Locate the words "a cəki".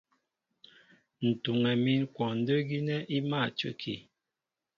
3.45-3.95